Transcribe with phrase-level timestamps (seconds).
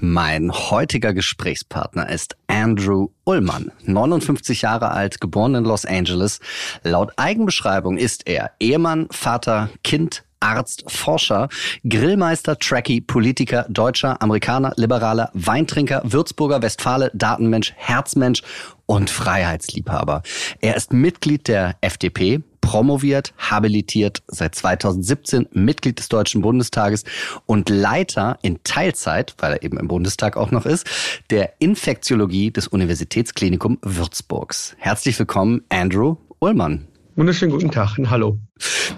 [0.00, 6.38] Mein heutiger Gesprächspartner ist Andrew Ullmann, 59 Jahre alt, geboren in Los Angeles.
[6.84, 11.48] Laut Eigenbeschreibung ist er Ehemann, Vater, Kind, Arzt, Forscher,
[11.82, 18.42] Grillmeister, Tracky, Politiker, Deutscher, Amerikaner, Liberaler, Weintrinker, Würzburger, Westfale, Datenmensch, Herzmensch
[18.86, 20.22] und Freiheitsliebhaber.
[20.60, 27.04] Er ist Mitglied der FDP, promoviert, habilitiert, seit 2017 Mitglied des Deutschen Bundestages
[27.46, 30.86] und Leiter in Teilzeit, weil er eben im Bundestag auch noch ist,
[31.30, 34.76] der Infektiologie des Universitätsklinikum Würzburgs.
[34.76, 36.86] Herzlich willkommen, Andrew Ullmann.
[37.16, 38.38] Wunderschönen guten Tag und hallo.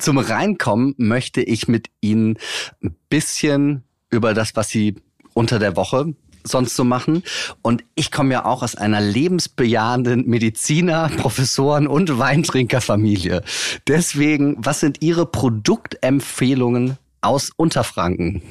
[0.01, 2.39] Zum Reinkommen möchte ich mit Ihnen
[2.83, 4.97] ein bisschen über das, was Sie
[5.33, 6.13] unter der Woche
[6.45, 7.23] sonst so machen.
[7.63, 13.43] Und ich komme ja auch aus einer lebensbejahenden Mediziner, Professoren und Weintrinkerfamilie.
[13.87, 18.43] Deswegen, was sind Ihre Produktempfehlungen aus Unterfranken?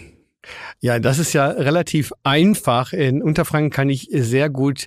[0.81, 2.93] Ja, das ist ja relativ einfach.
[2.93, 4.85] In Unterfranken kann ich sehr gut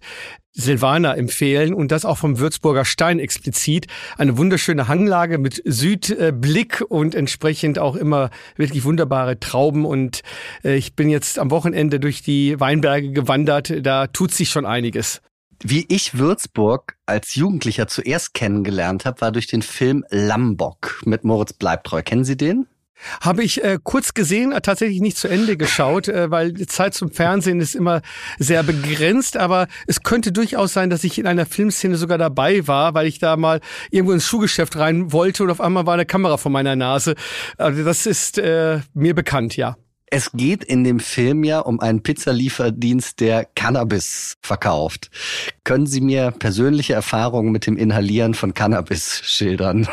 [0.55, 3.87] Silvaner empfehlen und das auch vom Würzburger Stein explizit.
[4.19, 9.85] Eine wunderschöne Hanglage mit Südblick und entsprechend auch immer wirklich wunderbare Trauben.
[9.85, 10.23] Und
[10.65, 13.73] äh, ich bin jetzt am Wochenende durch die Weinberge gewandert.
[13.85, 15.23] Da tut sich schon einiges.
[15.65, 21.53] Wie ich Würzburg als Jugendlicher zuerst kennengelernt habe, war durch den Film Lambock mit Moritz
[21.53, 22.03] Bleibtreu.
[22.03, 22.67] Kennen Sie den?
[23.21, 26.95] Habe ich äh, kurz gesehen, äh, tatsächlich nicht zu Ende geschaut, äh, weil die Zeit
[26.95, 28.03] zum Fernsehen ist immer
[28.39, 29.37] sehr begrenzt.
[29.37, 33.19] Aber es könnte durchaus sein, dass ich in einer Filmszene sogar dabei war, weil ich
[33.19, 36.77] da mal irgendwo ins Schuhgeschäft rein wollte und auf einmal war eine Kamera vor meiner
[36.77, 37.15] Nase.
[37.59, 39.77] Also das ist äh, mir bekannt, ja.
[40.15, 45.11] Es geht in dem Film ja um einen Pizzalieferdienst, der Cannabis verkauft.
[45.65, 49.89] Können Sie mir persönliche Erfahrungen mit dem Inhalieren von Cannabis schildern?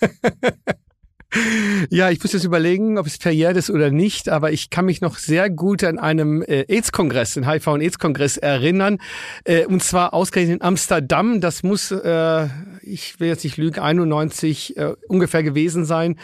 [1.88, 5.00] Ja, ich muss jetzt überlegen, ob es verjährt ist oder nicht, aber ich kann mich
[5.00, 8.98] noch sehr gut an einem äh, AIDS-Kongress, den HIV- und AIDS-Kongress erinnern,
[9.44, 11.40] äh, und zwar ausgerechnet in Amsterdam.
[11.40, 12.48] Das muss, äh,
[12.82, 16.18] ich will jetzt nicht lügen, 91 äh, ungefähr gewesen sein.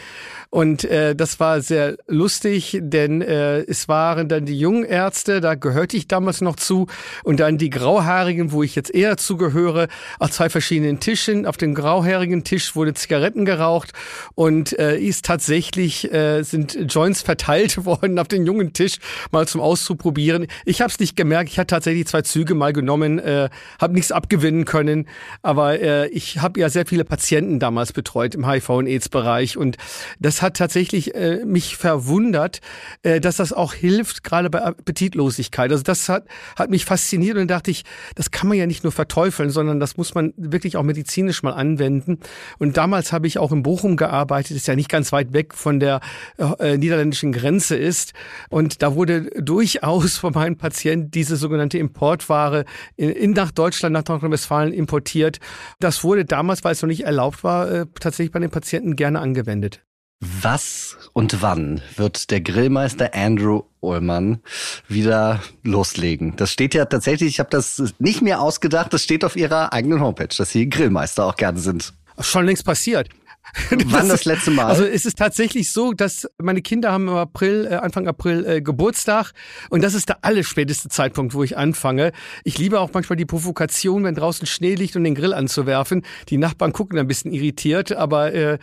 [0.51, 5.55] Und äh, das war sehr lustig, denn äh, es waren dann die jungen Ärzte, da
[5.55, 6.87] gehörte ich damals noch zu,
[7.23, 9.87] und dann die Grauhaarigen, wo ich jetzt eher zugehöre,
[10.19, 11.45] auf zwei verschiedenen Tischen.
[11.47, 13.93] Auf dem grauhaarigen Tisch wurde Zigaretten geraucht
[14.35, 18.97] und äh, ist tatsächlich, äh, sind Joints verteilt worden auf den jungen Tisch,
[19.31, 20.47] mal zum Auszuprobieren.
[20.65, 23.49] Ich habe es nicht gemerkt, ich hatte tatsächlich zwei Züge mal genommen, äh,
[23.79, 25.07] habe nichts abgewinnen können,
[25.41, 29.77] aber äh, ich habe ja sehr viele Patienten damals betreut im HIV- und AIDS-Bereich und
[30.19, 32.59] das hat tatsächlich äh, mich verwundert,
[33.03, 35.71] äh, dass das auch hilft, gerade bei Appetitlosigkeit.
[35.71, 37.83] Also das hat, hat mich fasziniert und dachte ich,
[38.15, 41.53] das kann man ja nicht nur verteufeln, sondern das muss man wirklich auch medizinisch mal
[41.53, 42.19] anwenden.
[42.57, 45.79] Und damals habe ich auch in Bochum gearbeitet, ist ja nicht ganz weit weg von
[45.79, 46.01] der
[46.37, 48.13] äh, niederländischen Grenze ist.
[48.49, 54.05] Und da wurde durchaus von meinen Patienten diese sogenannte Importware in, in nach Deutschland, nach
[54.05, 55.39] Nordrhein-Westfalen importiert.
[55.79, 59.19] Das wurde damals, weil es noch nicht erlaubt war, äh, tatsächlich bei den Patienten gerne
[59.19, 59.81] angewendet.
[60.21, 64.41] Was und wann wird der Grillmeister Andrew Ullmann
[64.89, 66.35] wieder loslegen?
[66.35, 70.01] Das steht ja tatsächlich, ich habe das nicht mehr ausgedacht, das steht auf ihrer eigenen
[70.01, 71.93] Homepage, dass Sie Grillmeister auch gerne sind.
[72.19, 73.07] Schon längst passiert.
[73.69, 74.65] Wann das, das, letzte Mal?
[74.65, 78.61] Also es ist tatsächlich so, dass meine Kinder haben im April, äh, Anfang April äh,
[78.61, 79.31] Geburtstag
[79.69, 82.11] und das ist der allerspäteste Zeitpunkt, wo ich anfange.
[82.43, 86.03] Ich liebe auch manchmal die Provokation, wenn draußen Schnee liegt und den Grill anzuwerfen.
[86.29, 88.57] Die Nachbarn gucken ein bisschen irritiert, aber äh,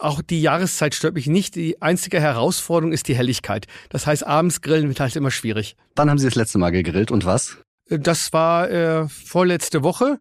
[0.00, 1.54] auch die Jahreszeit stört mich nicht.
[1.54, 3.66] Die einzige Herausforderung ist die Helligkeit.
[3.90, 5.76] Das heißt, abends grillen wird halt immer schwierig.
[5.96, 7.58] Wann haben Sie das letzte Mal gegrillt und was?
[7.88, 10.18] Das war äh, vorletzte Woche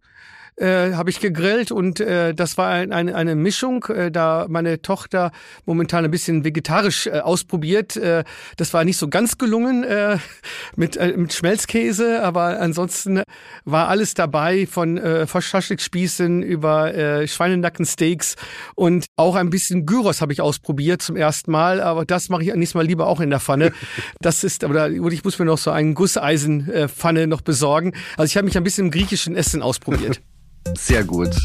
[0.58, 4.82] äh, habe ich gegrillt und äh, das war ein, eine, eine Mischung, äh, da meine
[4.82, 5.32] Tochter
[5.66, 7.96] momentan ein bisschen vegetarisch äh, ausprobiert.
[7.96, 8.24] Äh,
[8.58, 10.18] das war nicht so ganz gelungen äh,
[10.76, 13.24] mit, äh, mit Schmelzkäse, aber ansonsten
[13.66, 18.36] war alles dabei von äh, Froschschaschlikspießen über äh, Schweinenackensteaks
[18.76, 22.54] und auch ein bisschen Gyros habe ich ausprobiert zum ersten Mal, aber das mache ich
[22.54, 23.72] nächstes Mal lieber auch in der Pfanne.
[24.22, 27.94] Das ist, aber ich muss mir noch so einen Gusseisenpfanne noch besorgen.
[28.18, 30.22] Also ich habe mich ein bisschen im griechischen Essen ausprobiert.
[30.76, 31.36] Sehr gut.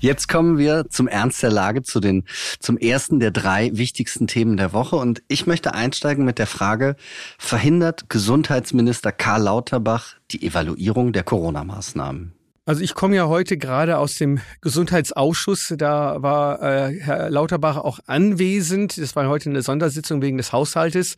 [0.00, 2.24] Jetzt kommen wir zum Ernst der Lage, zu den,
[2.58, 4.96] zum ersten der drei wichtigsten Themen der Woche.
[4.96, 6.96] Und ich möchte einsteigen mit der Frage,
[7.38, 12.32] verhindert Gesundheitsminister Karl Lauterbach die Evaluierung der Corona-Maßnahmen?
[12.64, 15.74] Also ich komme ja heute gerade aus dem Gesundheitsausschuss.
[15.76, 18.96] Da war äh, Herr Lauterbach auch anwesend.
[18.96, 21.16] Das war heute eine Sondersitzung wegen des Haushaltes.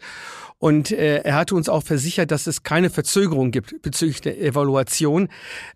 [0.62, 5.28] Und äh, er hatte uns auch versichert, dass es keine Verzögerung gibt bezüglich der Evaluation.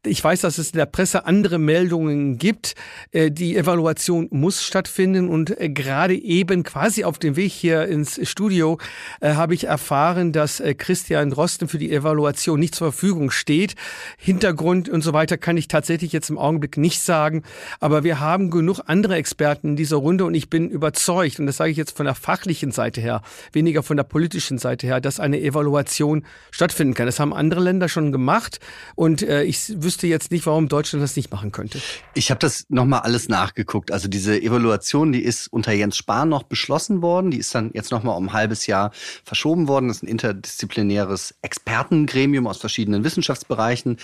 [0.05, 2.77] Ich weiß, dass es in der Presse andere Meldungen gibt.
[3.11, 8.21] Äh, die Evaluation muss stattfinden und äh, gerade eben quasi auf dem Weg hier ins
[8.29, 8.79] Studio
[9.21, 13.75] äh, habe ich erfahren, dass äh, Christian Drosten für die Evaluation nicht zur Verfügung steht.
[14.17, 17.43] Hintergrund und so weiter kann ich tatsächlich jetzt im Augenblick nicht sagen.
[17.81, 21.57] Aber wir haben genug andere Experten in dieser Runde und ich bin überzeugt, und das
[21.57, 25.21] sage ich jetzt von der fachlichen Seite her, weniger von der politischen Seite her, dass
[25.21, 27.07] eine Evaluation stattfinden kann.
[27.07, 28.61] Das haben andere Länder schon gemacht
[28.95, 31.81] und äh, ich wüsste jetzt nicht, warum Deutschland das nicht machen könnte.
[32.15, 33.93] Ich habe das nochmal alles nachgeguckt.
[33.93, 37.31] Also diese Evaluation, die ist unter Jens Spahn noch beschlossen worden.
[37.31, 38.93] Die ist dann jetzt nochmal um ein halbes Jahr
[39.25, 39.89] verschoben worden.
[39.89, 43.99] Das ist ein interdisziplinäres Expertengremium aus verschiedenen Wissenschaftsbereichen.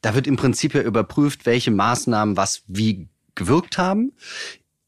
[0.00, 4.12] Da wird im Prinzip ja überprüft, welche Maßnahmen was wie gewirkt haben.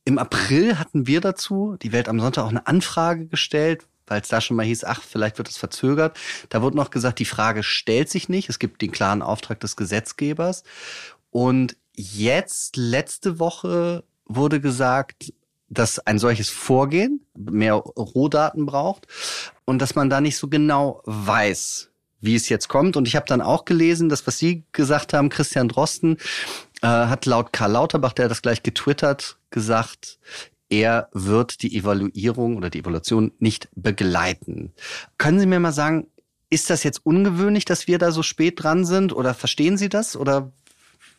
[0.05, 4.29] Im April hatten wir dazu, die Welt am Sonntag, auch eine Anfrage gestellt, weil es
[4.29, 6.17] da schon mal hieß, ach, vielleicht wird es verzögert.
[6.49, 8.49] Da wurde noch gesagt, die Frage stellt sich nicht.
[8.49, 10.65] Es gibt den klaren Auftrag des Gesetzgebers.
[11.31, 15.33] Und jetzt, letzte Woche, wurde gesagt,
[15.69, 19.07] dass ein solches Vorgehen mehr Rohdaten braucht
[19.65, 21.91] und dass man da nicht so genau weiß,
[22.21, 22.97] wie es jetzt kommt.
[22.97, 26.19] Und ich habe dann auch gelesen, dass was Sie gesagt haben, Christian Drosten,
[26.83, 30.19] äh, hat laut Karl Lauterbach, der hat das gleich getwittert, gesagt,
[30.73, 34.73] er wird die Evaluierung oder die Evaluation nicht begleiten.
[35.19, 36.07] Können Sie mir mal sagen,
[36.49, 40.17] ist das jetzt ungewöhnlich, dass wir da so spät dran sind oder verstehen Sie das
[40.17, 40.51] oder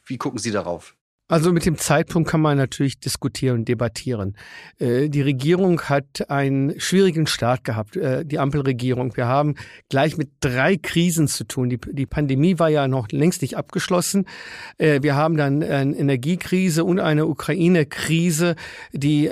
[0.06, 0.96] wie gucken Sie darauf?
[1.30, 4.36] Also mit dem Zeitpunkt kann man natürlich diskutieren und debattieren.
[4.78, 9.16] Äh, die Regierung hat einen schwierigen Start gehabt, äh, die Ampelregierung.
[9.16, 9.56] Wir haben
[9.90, 11.70] gleich mit drei Krisen zu tun.
[11.70, 14.26] Die, die Pandemie war ja noch längst nicht abgeschlossen.
[14.78, 18.56] Äh, wir haben dann eine Energiekrise und eine Ukraine-Krise,
[18.92, 19.30] die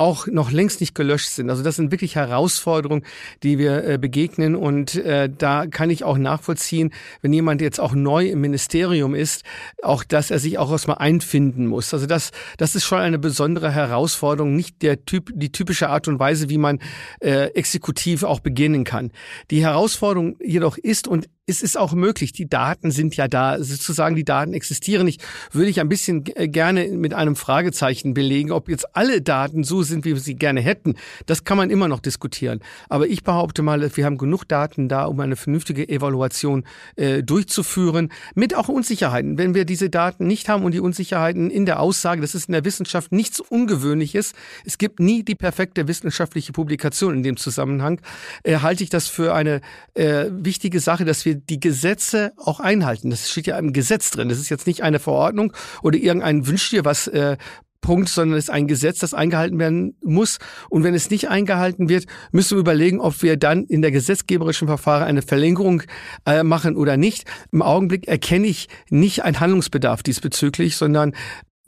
[0.00, 1.50] auch noch längst nicht gelöscht sind.
[1.50, 3.04] Also das sind wirklich Herausforderungen,
[3.42, 4.56] die wir äh, begegnen.
[4.56, 9.44] Und äh, da kann ich auch nachvollziehen, wenn jemand jetzt auch neu im Ministerium ist,
[9.82, 11.92] auch dass er sich auch erstmal einfinden muss.
[11.92, 16.18] Also das, das ist schon eine besondere Herausforderung, nicht der Typ, die typische Art und
[16.18, 16.78] Weise, wie man
[17.20, 19.12] äh, exekutiv auch beginnen kann.
[19.50, 22.32] Die Herausforderung jedoch ist und es ist auch möglich.
[22.32, 25.22] Die Daten sind ja da, sozusagen die Daten existieren nicht.
[25.52, 29.82] Würde ich ein bisschen äh, gerne mit einem Fragezeichen belegen, ob jetzt alle Daten so
[29.82, 30.94] sind, wie wir sie gerne hätten.
[31.26, 32.60] Das kann man immer noch diskutieren.
[32.88, 36.64] Aber ich behaupte mal, wir haben genug Daten da, um eine vernünftige Evaluation
[36.96, 39.36] äh, durchzuführen, mit auch Unsicherheiten.
[39.36, 42.52] Wenn wir diese Daten nicht haben und die Unsicherheiten in der Aussage, das ist in
[42.52, 44.32] der Wissenschaft nichts Ungewöhnliches.
[44.64, 48.00] Es gibt nie die perfekte wissenschaftliche Publikation in dem Zusammenhang.
[48.44, 49.60] Äh, halte ich das für eine
[49.94, 53.10] äh, wichtige Sache, dass wir die Gesetze auch einhalten.
[53.10, 54.28] Das steht ja im Gesetz drin.
[54.28, 55.52] Das ist jetzt nicht eine Verordnung
[55.82, 57.36] oder irgendein Wünsch dir was äh,
[57.80, 60.38] Punkt, sondern es ist ein Gesetz, das eingehalten werden muss.
[60.68, 64.68] Und wenn es nicht eingehalten wird, müssen wir überlegen, ob wir dann in der gesetzgeberischen
[64.68, 65.82] Verfahren eine Verlängerung
[66.26, 67.24] äh, machen oder nicht.
[67.52, 71.14] Im Augenblick erkenne ich nicht einen Handlungsbedarf diesbezüglich, sondern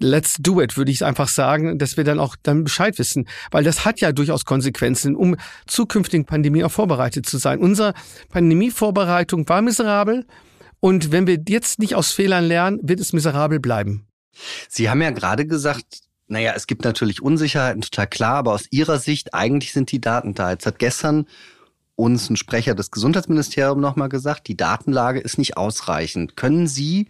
[0.03, 3.29] let's do it, würde ich einfach sagen, dass wir dann auch dann Bescheid wissen.
[3.51, 7.61] Weil das hat ja durchaus Konsequenzen, um zukünftigen Pandemie auch vorbereitet zu sein.
[7.61, 7.95] Unsere
[8.29, 10.27] Pandemievorbereitung war miserabel.
[10.81, 14.07] Und wenn wir jetzt nicht aus Fehlern lernen, wird es miserabel bleiben.
[14.69, 18.99] Sie haben ja gerade gesagt, naja, es gibt natürlich Unsicherheiten, total klar, aber aus Ihrer
[18.99, 20.51] Sicht, eigentlich sind die Daten da.
[20.51, 21.27] Jetzt hat gestern
[21.95, 26.37] uns ein Sprecher des Gesundheitsministeriums nochmal gesagt, die Datenlage ist nicht ausreichend.
[26.37, 27.09] Können Sie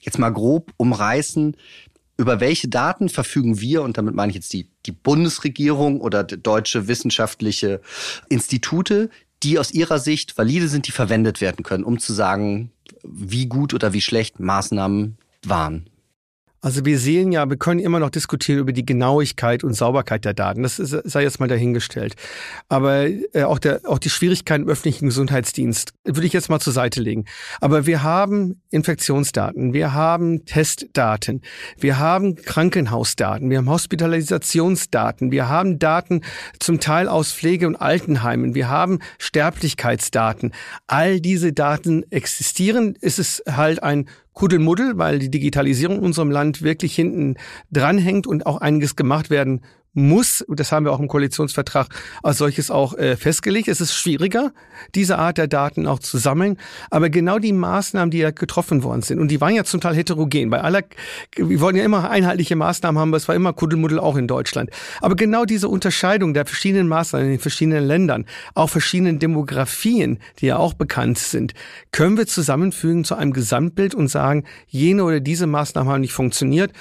[0.00, 1.56] jetzt mal grob umreißen,
[2.16, 6.86] über welche Daten verfügen wir, und damit meine ich jetzt die, die Bundesregierung oder deutsche
[6.86, 7.80] wissenschaftliche
[8.28, 9.10] Institute,
[9.42, 12.70] die aus ihrer Sicht valide sind, die verwendet werden können, um zu sagen,
[13.02, 15.90] wie gut oder wie schlecht Maßnahmen waren?
[16.64, 20.32] Also wir sehen ja, wir können immer noch diskutieren über die Genauigkeit und Sauberkeit der
[20.32, 20.62] Daten.
[20.62, 22.14] Das ist, sei jetzt mal dahingestellt.
[22.70, 26.72] Aber äh, auch, der, auch die Schwierigkeiten im öffentlichen Gesundheitsdienst würde ich jetzt mal zur
[26.72, 27.26] Seite legen.
[27.60, 31.42] Aber wir haben Infektionsdaten, wir haben Testdaten,
[31.76, 36.22] wir haben Krankenhausdaten, wir haben Hospitalisationsdaten, wir haben Daten
[36.60, 40.54] zum Teil aus Pflege- und Altenheimen, wir haben Sterblichkeitsdaten.
[40.86, 42.96] All diese Daten existieren.
[43.02, 47.36] Es ist halt ein Kuddelmuddel, weil die Digitalisierung in unserem Land wirklich hinten
[47.72, 49.62] dranhängt und auch einiges gemacht werden
[49.94, 51.88] muss, das haben wir auch im Koalitionsvertrag
[52.22, 54.52] als solches auch äh, festgelegt, es ist schwieriger,
[54.94, 56.58] diese Art der Daten auch zu sammeln.
[56.90, 59.94] Aber genau die Maßnahmen, die ja getroffen worden sind, und die waren ja zum Teil
[59.94, 60.82] heterogen, bei aller,
[61.36, 64.70] wir wollten ja immer einheitliche Maßnahmen haben, aber es war immer Kuddelmuddel auch in Deutschland.
[65.00, 70.46] Aber genau diese Unterscheidung der verschiedenen Maßnahmen in den verschiedenen Ländern, auch verschiedenen Demografien, die
[70.46, 71.54] ja auch bekannt sind,
[71.92, 76.72] können wir zusammenfügen zu einem Gesamtbild und sagen, jene oder diese Maßnahmen haben nicht funktioniert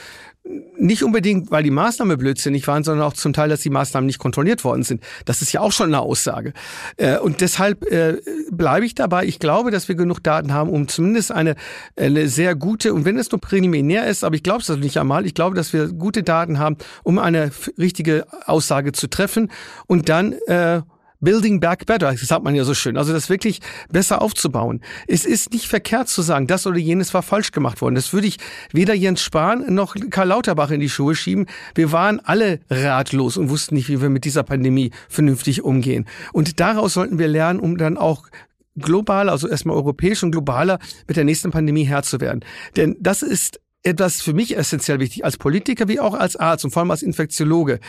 [0.77, 4.19] nicht unbedingt, weil die Maßnahmen blödsinnig waren, sondern auch zum Teil, dass die Maßnahmen nicht
[4.19, 5.01] kontrolliert worden sind.
[5.25, 6.53] Das ist ja auch schon eine Aussage.
[6.97, 8.17] Äh, und deshalb äh,
[8.51, 9.25] bleibe ich dabei.
[9.25, 11.55] Ich glaube, dass wir genug Daten haben, um zumindest eine,
[11.95, 15.25] eine sehr gute, und wenn es nur präliminär ist, aber ich glaube es nicht einmal,
[15.25, 19.49] ich glaube, dass wir gute Daten haben, um eine richtige Aussage zu treffen
[19.87, 20.81] und dann äh,
[21.23, 22.97] Building Back Better, das sagt man ja so schön.
[22.97, 24.81] Also das wirklich besser aufzubauen.
[25.07, 27.95] Es ist nicht verkehrt zu sagen, das oder jenes war falsch gemacht worden.
[27.95, 28.37] Das würde ich
[28.71, 31.47] weder Jens Spahn noch Karl Lauterbach in die Schuhe schieben.
[31.75, 36.05] Wir waren alle ratlos und wussten nicht, wie wir mit dieser Pandemie vernünftig umgehen.
[36.33, 38.27] Und daraus sollten wir lernen, um dann auch
[38.75, 42.43] global, also erstmal europäisch und globaler mit der nächsten Pandemie Herr zu werden.
[42.75, 46.71] Denn das ist etwas für mich essentiell wichtig, als Politiker wie auch als Arzt und
[46.71, 47.79] vor allem als Infektiologe.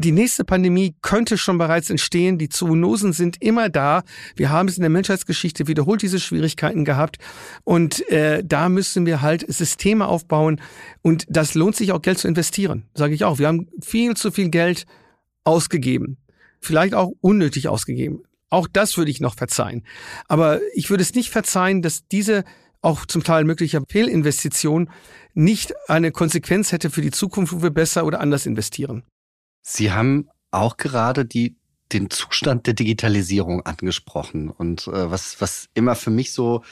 [0.00, 2.38] Die nächste Pandemie könnte schon bereits entstehen.
[2.38, 4.04] Die Zoonosen sind immer da.
[4.36, 7.18] Wir haben es in der Menschheitsgeschichte wiederholt diese Schwierigkeiten gehabt.
[7.64, 10.60] Und äh, da müssen wir halt Systeme aufbauen.
[11.02, 13.40] Und das lohnt sich auch Geld zu investieren, sage ich auch.
[13.40, 14.86] Wir haben viel zu viel Geld
[15.42, 16.16] ausgegeben.
[16.60, 18.22] Vielleicht auch unnötig ausgegeben.
[18.50, 19.82] Auch das würde ich noch verzeihen.
[20.28, 22.44] Aber ich würde es nicht verzeihen, dass diese
[22.82, 24.90] auch zum Teil möglicher Fehlinvestition
[25.34, 29.02] nicht eine Konsequenz hätte für die Zukunft, wo wir besser oder anders investieren.
[29.62, 31.56] Sie haben auch gerade die
[31.92, 36.62] den Zustand der Digitalisierung angesprochen und äh, was was immer für mich so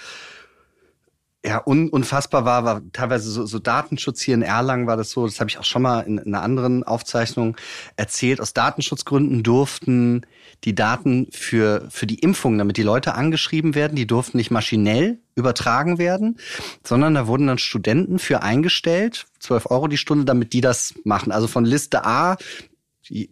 [1.46, 5.26] ja, un, unfassbar war, war teilweise so, so Datenschutz hier in Erlangen war das so,
[5.26, 7.56] das habe ich auch schon mal in, in einer anderen Aufzeichnung
[7.94, 8.40] erzählt.
[8.40, 10.26] Aus Datenschutzgründen durften
[10.64, 15.20] die Daten für, für die Impfung, damit die Leute angeschrieben werden, die durften nicht maschinell
[15.36, 16.38] übertragen werden,
[16.82, 21.30] sondern da wurden dann Studenten für eingestellt, 12 Euro die Stunde, damit die das machen.
[21.30, 22.36] Also von Liste A,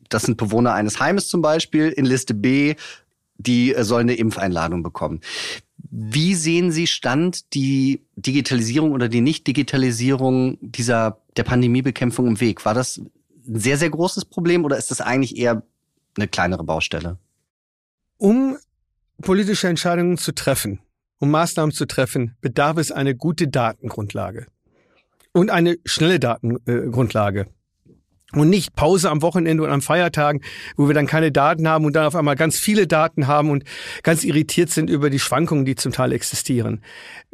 [0.08, 2.74] das sind Bewohner eines Heimes zum Beispiel, in Liste B,
[3.36, 5.20] die äh, sollen eine Impfeinladung bekommen.
[5.90, 12.64] Wie sehen Sie Stand die Digitalisierung oder die Nicht-Digitalisierung dieser der Pandemiebekämpfung im Weg?
[12.64, 15.62] War das ein sehr, sehr großes Problem oder ist das eigentlich eher
[16.16, 17.18] eine kleinere Baustelle?
[18.16, 18.56] Um
[19.20, 20.80] politische Entscheidungen zu treffen,
[21.18, 24.46] um Maßnahmen zu treffen, bedarf es eine gute Datengrundlage
[25.32, 27.48] und eine schnelle Datengrundlage
[28.34, 30.40] und nicht Pause am Wochenende und am Feiertagen,
[30.76, 33.64] wo wir dann keine Daten haben und dann auf einmal ganz viele Daten haben und
[34.02, 36.82] ganz irritiert sind über die Schwankungen, die zum Teil existieren.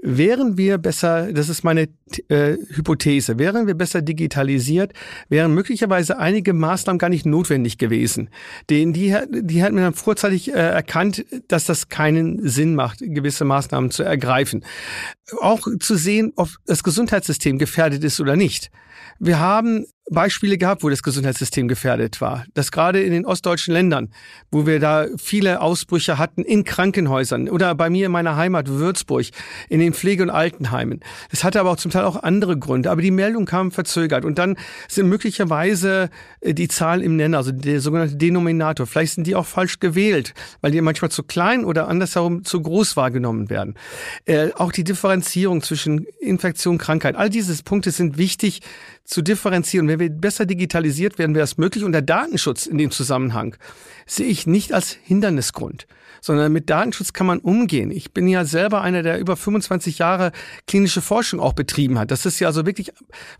[0.02, 1.88] Wären wir besser, das ist meine
[2.28, 4.92] äh, Hypothese, wären wir besser digitalisiert,
[5.28, 8.30] wären möglicherweise einige Maßnahmen gar nicht notwendig gewesen.
[8.70, 13.44] Den, die, die hätten wir dann vorzeitig äh, erkannt, dass das keinen Sinn macht, gewisse
[13.44, 14.64] Maßnahmen zu ergreifen.
[15.38, 18.70] Auch zu sehen, ob das Gesundheitssystem gefährdet ist oder nicht.
[19.18, 22.44] Wir haben Beispiele gehabt, wo das Gesundheitssystem gefährdet war.
[22.54, 24.12] Das gerade in den ostdeutschen Ländern,
[24.50, 29.26] wo wir da viele Ausbrüche hatten in Krankenhäusern oder bei mir in meiner Heimat Würzburg,
[29.68, 31.00] in den Pflege- und Altenheimen.
[31.30, 32.90] Das hatte aber auch zum Teil auch andere Gründe.
[32.90, 34.24] Aber die Meldung kam verzögert.
[34.24, 34.56] Und dann
[34.88, 39.46] sind möglicherweise äh, die Zahlen im Nenner, also der sogenannte Denominator, vielleicht sind die auch
[39.46, 43.74] falsch gewählt, weil die manchmal zu klein oder andersherum zu groß wahrgenommen werden.
[44.24, 48.60] Äh, auch die Differenzierung zwischen Infektion, Krankheit, all diese Punkte sind wichtig
[49.10, 49.88] zu differenzieren.
[49.88, 51.84] Wenn wir besser digitalisiert werden, wäre es möglich.
[51.84, 53.56] Und der Datenschutz in dem Zusammenhang
[54.06, 55.88] sehe ich nicht als Hindernisgrund,
[56.20, 57.90] sondern mit Datenschutz kann man umgehen.
[57.90, 60.30] Ich bin ja selber einer, der über 25 Jahre
[60.68, 62.12] klinische Forschung auch betrieben hat.
[62.12, 62.92] Das ist ja also wirklich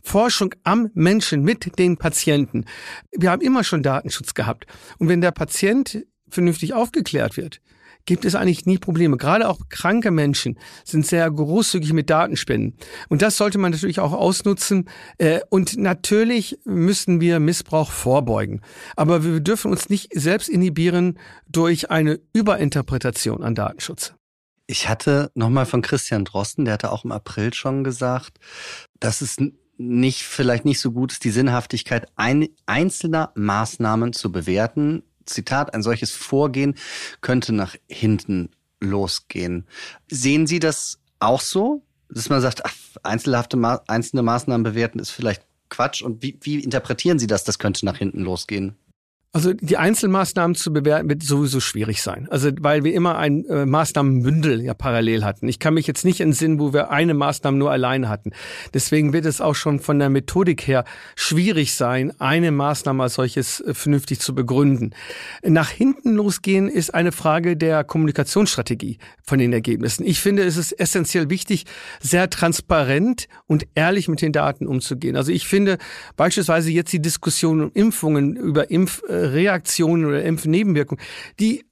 [0.02, 2.64] Forschung am Menschen mit den Patienten.
[3.12, 4.66] Wir haben immer schon Datenschutz gehabt.
[4.98, 7.60] Und wenn der Patient vernünftig aufgeklärt wird,
[8.06, 9.16] gibt es eigentlich nie Probleme.
[9.16, 12.76] Gerade auch kranke Menschen sind sehr großzügig mit Datenspenden.
[13.08, 14.88] Und das sollte man natürlich auch ausnutzen.
[15.18, 18.60] Äh, und natürlich müssen wir Missbrauch vorbeugen.
[18.96, 24.14] Aber wir dürfen uns nicht selbst inhibieren durch eine Überinterpretation an Datenschutz.
[24.66, 28.38] Ich hatte nochmal von Christian Drosten, der hatte auch im April schon gesagt,
[29.00, 29.36] dass es
[29.80, 35.82] nicht, vielleicht nicht so gut ist, die Sinnhaftigkeit ein, einzelner Maßnahmen zu bewerten, Zitat, ein
[35.82, 36.74] solches Vorgehen
[37.20, 39.66] könnte nach hinten losgehen.
[40.10, 41.82] Sehen Sie das auch so?
[42.08, 46.02] Dass man sagt, ach, einzelhafte Ma einzelne Maßnahmen bewerten ist vielleicht Quatsch.
[46.02, 48.76] Und wie, wie interpretieren Sie das, das könnte nach hinten losgehen?
[49.32, 52.26] Also die Einzelmaßnahmen zu bewerten wird sowieso schwierig sein.
[52.30, 55.46] Also weil wir immer ein äh, Maßnahmenbündel ja parallel hatten.
[55.46, 58.32] Ich kann mich jetzt nicht entsinnen, wo wir eine Maßnahme nur alleine hatten.
[58.74, 60.84] Deswegen wird es auch schon von der Methodik her
[61.14, 64.96] schwierig sein, eine Maßnahme als solches äh, vernünftig zu begründen.
[65.44, 70.04] Nach hinten losgehen ist eine Frage der Kommunikationsstrategie von den Ergebnissen.
[70.04, 71.66] Ich finde, es ist essentiell wichtig,
[72.00, 75.14] sehr transparent und ehrlich mit den Daten umzugehen.
[75.14, 75.78] Also ich finde
[76.16, 81.02] beispielsweise jetzt die Diskussion um Impfungen über Impf äh, Reaktionen oder Impfnebenwirkungen,
[81.38, 81.64] die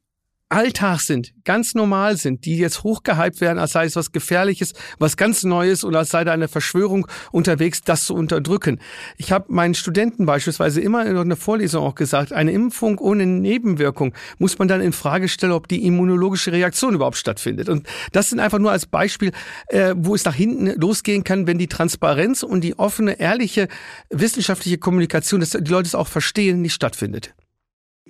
[0.50, 5.19] Alltag sind, ganz normal sind, die jetzt hochgehypt werden, als sei es was Gefährliches, was
[5.19, 8.81] ganz Neues oder als sei da eine Verschwörung unterwegs, das zu unterdrücken.
[9.19, 14.14] Ich habe meinen Studenten beispielsweise immer in einer Vorlesung auch gesagt, eine Impfung ohne Nebenwirkung
[14.38, 17.69] muss man dann in Frage stellen, ob die immunologische Reaktion überhaupt stattfindet.
[17.69, 19.33] Und das sind einfach nur als Beispiel,
[19.69, 23.69] äh, wo es nach hinten losgehen kann, wenn die Transparenz und die offene, ehrliche
[24.09, 27.35] wissenschaftliche Kommunikation, dass die Leute es auch verstehen, nicht stattfindet.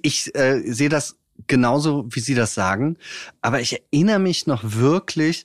[0.03, 1.17] Ich äh, sehe das
[1.47, 2.97] genauso, wie Sie das sagen.
[3.41, 5.45] Aber ich erinnere mich noch wirklich,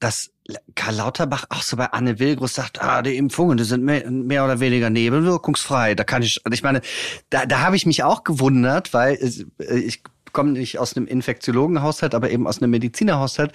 [0.00, 0.30] dass
[0.74, 4.44] Karl Lauterbach auch so bei Anne Wilgrus sagt, ah, die Impfungen, die sind mehr, mehr
[4.44, 5.94] oder weniger nebenwirkungsfrei.
[5.94, 6.82] Da kann ich, ich meine,
[7.30, 9.14] da, da habe ich mich auch gewundert, weil
[9.58, 13.52] äh, ich komme nicht aus einem Infektiologenhaushalt, aber eben aus einem Medizinerhaushalt.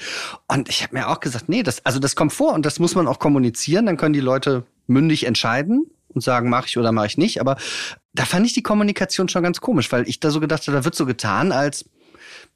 [0.47, 2.95] Und ich habe mir auch gesagt, nee, das, also das kommt vor und das muss
[2.95, 3.85] man auch kommunizieren.
[3.85, 7.39] Dann können die Leute mündig entscheiden und sagen, mache ich oder mache ich nicht.
[7.39, 7.57] Aber
[8.13, 10.85] da fand ich die Kommunikation schon ganz komisch, weil ich da so gedacht habe, da
[10.85, 11.85] wird so getan, als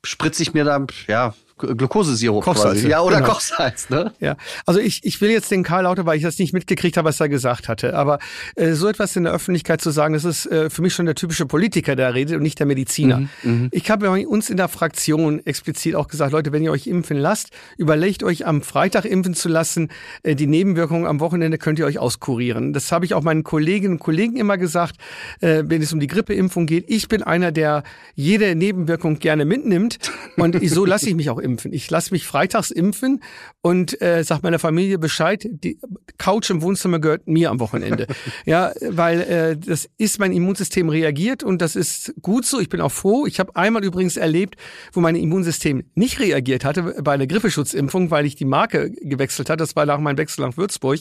[0.04, 2.90] spritze ich mir da, ja, Glukosesirup Kochsalz, quasi.
[2.90, 3.34] Ja, oder genau.
[3.34, 4.12] Kochsalz, ne?
[4.20, 7.10] Ja, also ich, ich will jetzt den Karl Lauter, weil ich das nicht mitgekriegt habe,
[7.10, 7.96] was er gesagt hatte.
[7.96, 8.20] Aber
[8.56, 11.16] äh, so etwas in der Öffentlichkeit zu sagen, das ist äh, für mich schon der
[11.16, 13.20] typische Politiker, der redet und nicht der Mediziner.
[13.20, 13.70] Mhm, mhm.
[13.72, 17.50] ich habe uns in der Fraktion explizit auch gesagt, Leute, wenn ihr euch impfen lasst,
[17.78, 19.90] überlegt euch am Freitag impfen zu lassen.
[20.24, 22.74] Äh, die Nebenwirkungen am Wochenende könnt ihr euch auskurieren.
[22.74, 24.96] Das habe ich auch meinen Kolleginnen und Kollegen immer gesagt,
[25.42, 26.86] äh, wenn es um die Grippeimpfung geht.
[26.88, 27.84] Ich bin einer, der
[28.16, 30.00] jede Nebenwirkung gerne mitnimmt
[30.38, 31.74] und so lasse ich mich auch impfen.
[31.74, 33.22] Ich lasse mich freitags impfen
[33.62, 35.80] und äh, sage meiner Familie Bescheid, die
[36.18, 38.08] Couch im Wohnzimmer gehört mir am Wochenende.
[38.46, 42.60] ja, weil äh, das ist mein Immunsystem reagiert und das ist gut so.
[42.60, 43.26] Ich bin auch froh.
[43.28, 44.56] Ich habe einmal übrigens erlebt,
[44.92, 49.58] wo mein Immunsystem nicht reagiert hatte bei einer Grippeschutzimpfung, weil ich die Marke gewechselt hatte.
[49.58, 51.00] Das war nach meinem Wechsel nach Würzburg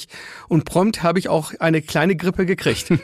[0.49, 2.93] und prompt habe ich auch eine kleine Grippe gekriegt.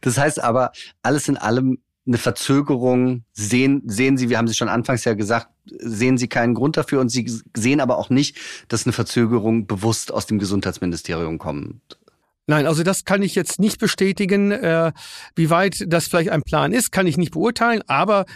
[0.00, 4.68] Das heißt aber, alles in allem eine Verzögerung sehen, sehen Sie, wir haben Sie schon
[4.68, 8.36] anfangs ja gesagt, sehen Sie keinen Grund dafür und Sie sehen aber auch nicht,
[8.68, 11.98] dass eine Verzögerung bewusst aus dem Gesundheitsministerium kommt.
[12.46, 14.50] Nein, also das kann ich jetzt nicht bestätigen.
[14.50, 14.92] Äh,
[15.34, 17.82] wie weit das vielleicht ein Plan ist, kann ich nicht beurteilen.
[17.86, 18.26] Aber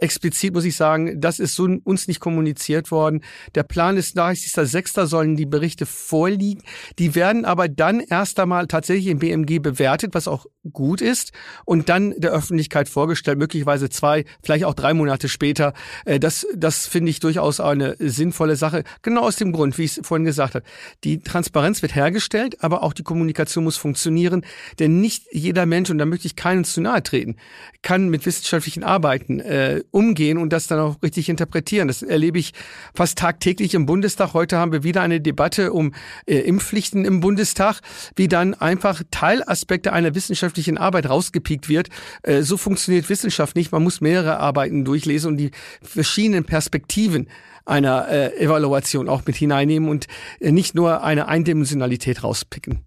[0.00, 3.22] explizit muss ich sagen, das ist so uns nicht kommuniziert worden.
[3.54, 5.06] Der Plan ist 30.06.
[5.06, 6.62] sollen die Berichte vorliegen.
[6.98, 11.32] Die werden aber dann erst einmal tatsächlich im BMG bewertet, was auch gut ist,
[11.64, 15.72] und dann der Öffentlichkeit vorgestellt, möglicherweise zwei, vielleicht auch drei Monate später.
[16.04, 18.84] Äh, das, das finde ich durchaus eine sinnvolle Sache.
[19.02, 20.64] Genau aus dem Grund, wie ich es vorhin gesagt habe.
[21.04, 24.44] Die Transparenz wird hergestellt, aber auch die Kommunikation muss funktionieren,
[24.78, 27.36] denn nicht jeder Mensch, und da möchte ich keinen zu nahe treten,
[27.82, 31.88] kann mit wissenschaftlichen Arbeiten äh, umgehen und das dann auch richtig interpretieren.
[31.88, 32.52] Das erlebe ich
[32.94, 34.34] fast tagtäglich im Bundestag.
[34.34, 35.94] Heute haben wir wieder eine Debatte um
[36.26, 37.80] äh, Impfpflichten im Bundestag,
[38.16, 41.88] wie dann einfach Teilaspekte einer wissenschaftlichen Arbeit rausgepiekt wird.
[42.22, 43.72] Äh, so funktioniert Wissenschaft nicht.
[43.72, 45.50] Man muss mehrere Arbeiten durchlesen und die
[45.82, 47.28] verschiedenen Perspektiven
[47.64, 50.06] einer äh, Evaluation auch mit hineinnehmen und
[50.40, 52.84] äh, nicht nur eine Eindimensionalität rauspicken.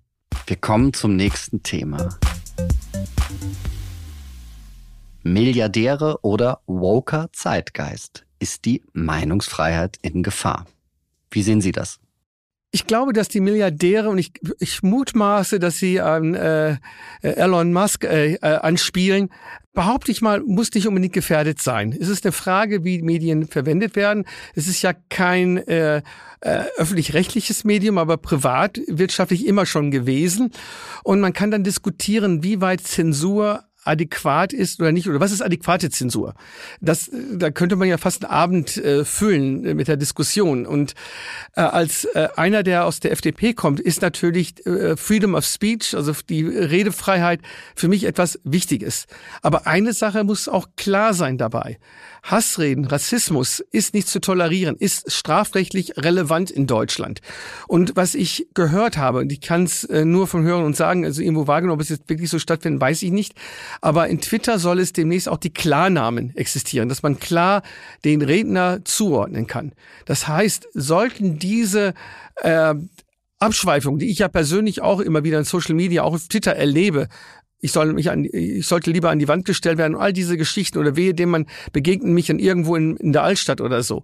[0.47, 2.17] Wir kommen zum nächsten Thema.
[5.23, 8.25] Milliardäre oder woker Zeitgeist?
[8.39, 10.65] Ist die Meinungsfreiheit in Gefahr?
[11.29, 11.99] Wie sehen Sie das?
[12.73, 16.77] Ich glaube, dass die Milliardäre und ich, ich mutmaße, dass sie an äh,
[17.21, 19.29] Elon Musk äh, äh, anspielen,
[19.73, 21.95] behaupte ich mal, muss nicht unbedingt gefährdet sein.
[21.97, 24.25] Es ist eine Frage, wie Medien verwendet werden.
[24.55, 26.01] Es ist ja kein äh,
[26.41, 30.51] äh, öffentlich-rechtliches Medium, aber privatwirtschaftlich immer schon gewesen.
[31.03, 35.41] Und man kann dann diskutieren, wie weit Zensur adäquat ist oder nicht, oder was ist
[35.41, 36.33] adäquate Zensur?
[36.79, 40.65] Das, da könnte man ja fast einen Abend äh, füllen äh, mit der Diskussion.
[40.65, 40.93] Und
[41.55, 45.95] äh, als äh, einer, der aus der FDP kommt, ist natürlich äh, Freedom of Speech,
[45.95, 47.41] also die Redefreiheit,
[47.75, 49.05] für mich etwas Wichtiges.
[49.41, 51.77] Aber eine Sache muss auch klar sein dabei.
[52.23, 57.19] Hassreden, Rassismus ist nicht zu tolerieren, ist strafrechtlich relevant in Deutschland.
[57.67, 61.03] Und was ich gehört habe, und ich kann es äh, nur von hören und sagen,
[61.03, 63.33] also irgendwo wahrgenommen, ob es jetzt wirklich so stattfindet, weiß ich nicht.
[63.81, 67.63] Aber in Twitter soll es demnächst auch die Klarnamen existieren, dass man klar
[68.05, 69.73] den Redner zuordnen kann.
[70.05, 71.93] Das heißt, sollten diese
[72.35, 72.75] äh,
[73.39, 77.07] Abschweifungen, die ich ja persönlich auch immer wieder in Social Media, auch auf Twitter erlebe,
[77.61, 80.35] ich soll mich an, ich sollte lieber an die Wand gestellt werden und all diese
[80.35, 84.03] Geschichten oder wehe, dem man begegnet mich dann irgendwo in, in der Altstadt oder so.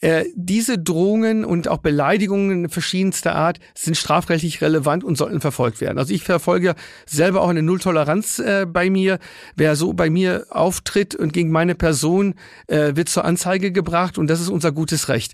[0.00, 5.98] Äh, diese Drohungen und auch Beleidigungen verschiedenster Art sind strafrechtlich relevant und sollten verfolgt werden.
[5.98, 6.74] Also ich verfolge
[7.06, 9.18] selber auch eine Nulltoleranz äh, bei mir.
[9.56, 12.34] Wer so bei mir auftritt und gegen meine Person
[12.66, 15.32] äh, wird zur Anzeige gebracht und das ist unser gutes Recht.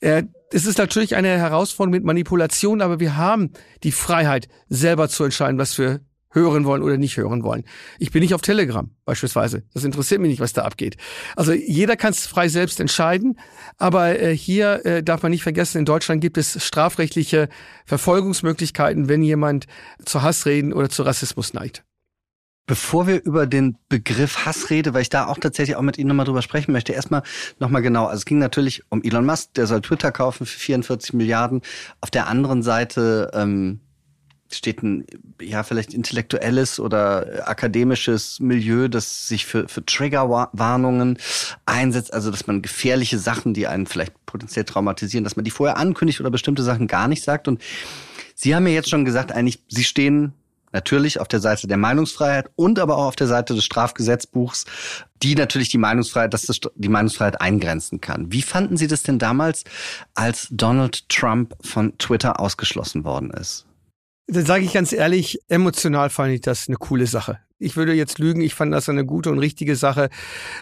[0.00, 3.50] Äh, es ist natürlich eine Herausforderung mit Manipulation, aber wir haben
[3.82, 6.00] die Freiheit, selber zu entscheiden, was für
[6.32, 7.64] hören wollen oder nicht hören wollen.
[7.98, 9.62] Ich bin nicht auf Telegram beispielsweise.
[9.72, 10.96] Das interessiert mich nicht, was da abgeht.
[11.36, 13.38] Also jeder kann es frei selbst entscheiden,
[13.78, 17.48] aber äh, hier äh, darf man nicht vergessen, in Deutschland gibt es strafrechtliche
[17.86, 19.66] Verfolgungsmöglichkeiten, wenn jemand
[20.04, 21.84] zu Hassreden oder zu Rassismus neigt.
[22.66, 26.26] Bevor wir über den Begriff Hassrede, weil ich da auch tatsächlich auch mit Ihnen nochmal
[26.26, 27.22] drüber sprechen möchte, erstmal
[27.58, 28.06] nochmal genau.
[28.06, 31.62] Also es ging natürlich um Elon Musk, der soll Twitter kaufen für 44 Milliarden.
[32.00, 33.80] Auf der anderen Seite ähm,
[34.54, 35.06] steht ein,
[35.40, 41.18] ja, vielleicht intellektuelles oder akademisches Milieu, das sich für, für Triggerwarnungen
[41.66, 45.76] einsetzt, also dass man gefährliche Sachen, die einen vielleicht potenziell traumatisieren, dass man die vorher
[45.76, 47.48] ankündigt oder bestimmte Sachen gar nicht sagt.
[47.48, 47.62] Und
[48.34, 50.32] Sie haben ja jetzt schon gesagt, eigentlich, Sie stehen
[50.72, 54.64] natürlich auf der Seite der Meinungsfreiheit und aber auch auf der Seite des Strafgesetzbuchs,
[55.22, 58.32] die natürlich die Meinungsfreiheit, dass das die Meinungsfreiheit eingrenzen kann.
[58.32, 59.64] Wie fanden Sie das denn damals,
[60.14, 63.66] als Donald Trump von Twitter ausgeschlossen worden ist?
[64.28, 67.38] Dann sage ich ganz ehrlich, emotional fand ich das eine coole Sache.
[67.58, 70.10] Ich würde jetzt lügen, ich fand das eine gute und richtige Sache.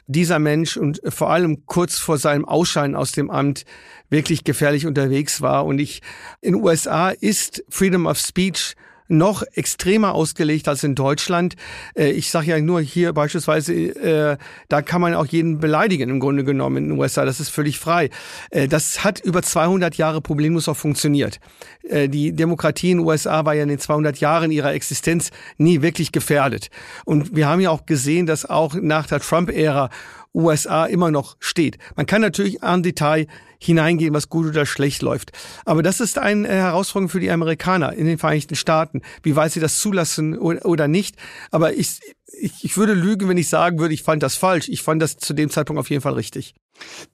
[0.06, 3.64] Dieser Mensch und vor allem kurz vor seinem Ausscheiden aus dem Amt
[4.10, 5.64] wirklich gefährlich unterwegs war.
[5.64, 6.02] Und ich,
[6.40, 8.74] in USA ist Freedom of Speech
[9.10, 11.56] noch extremer ausgelegt als in Deutschland.
[11.94, 14.36] Äh, ich sage ja nur hier beispielsweise, äh,
[14.68, 17.24] da kann man auch jeden beleidigen im Grunde genommen in den USA.
[17.24, 18.10] Das ist völlig frei.
[18.50, 21.40] Äh, das hat über 200 Jahre problemlos auch funktioniert.
[21.82, 26.12] Die Demokratie in den USA war ja in den 200 Jahren ihrer Existenz nie wirklich
[26.12, 26.68] gefährdet.
[27.04, 29.90] Und wir haben ja auch gesehen, dass auch nach der Trump-Ära
[30.34, 31.78] USA immer noch steht.
[31.96, 33.26] Man kann natürlich an Detail
[33.58, 35.32] hineingehen, was gut oder schlecht läuft.
[35.64, 39.60] Aber das ist eine Herausforderung für die Amerikaner in den Vereinigten Staaten, wie weit sie
[39.60, 41.16] das zulassen oder nicht.
[41.50, 44.68] Aber ich, ich, ich würde lügen, wenn ich sagen würde, ich fand das falsch.
[44.68, 46.54] Ich fand das zu dem Zeitpunkt auf jeden Fall richtig.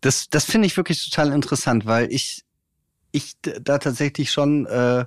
[0.00, 2.44] Das, das finde ich wirklich total interessant, weil ich,
[3.10, 5.06] ich da tatsächlich schon äh,